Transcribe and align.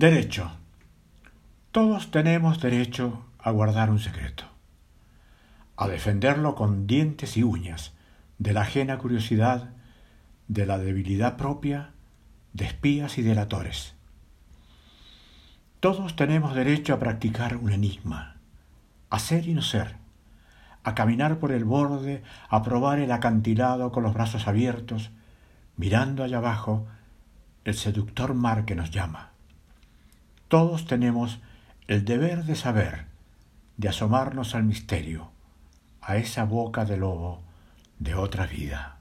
Derecho. 0.00 0.52
Todos 1.72 2.12
tenemos 2.12 2.62
derecho 2.62 3.24
a 3.36 3.50
guardar 3.50 3.90
un 3.90 3.98
secreto, 3.98 4.44
a 5.76 5.88
defenderlo 5.88 6.54
con 6.54 6.86
dientes 6.86 7.36
y 7.36 7.42
uñas 7.42 7.94
de 8.38 8.52
la 8.52 8.60
ajena 8.60 8.98
curiosidad, 8.98 9.70
de 10.46 10.66
la 10.66 10.78
debilidad 10.78 11.36
propia, 11.36 11.94
de 12.52 12.66
espías 12.66 13.18
y 13.18 13.22
delatores. 13.22 13.96
Todos 15.80 16.14
tenemos 16.14 16.54
derecho 16.54 16.94
a 16.94 17.00
practicar 17.00 17.56
un 17.56 17.72
enigma, 17.72 18.36
a 19.10 19.18
ser 19.18 19.48
y 19.48 19.54
no 19.54 19.62
ser, 19.62 19.96
a 20.84 20.94
caminar 20.94 21.40
por 21.40 21.50
el 21.50 21.64
borde, 21.64 22.22
a 22.48 22.62
probar 22.62 23.00
el 23.00 23.10
acantilado 23.10 23.90
con 23.90 24.04
los 24.04 24.14
brazos 24.14 24.46
abiertos, 24.46 25.10
mirando 25.76 26.22
allá 26.22 26.38
abajo 26.38 26.86
el 27.64 27.74
seductor 27.74 28.34
mar 28.34 28.64
que 28.64 28.76
nos 28.76 28.92
llama. 28.92 29.32
Todos 30.48 30.86
tenemos 30.86 31.40
el 31.88 32.06
deber 32.06 32.44
de 32.44 32.56
saber, 32.56 33.04
de 33.76 33.90
asomarnos 33.90 34.54
al 34.54 34.64
misterio, 34.64 35.30
a 36.00 36.16
esa 36.16 36.44
boca 36.44 36.86
de 36.86 36.96
lobo 36.96 37.42
de 37.98 38.14
otra 38.14 38.46
vida. 38.46 38.97